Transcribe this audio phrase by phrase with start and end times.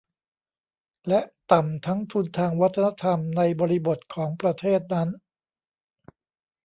[1.07, 1.21] และ
[1.51, 5.09] ต่ำทั้งทุนทางวัฒนธรรมในบริบทของประเทศนั้น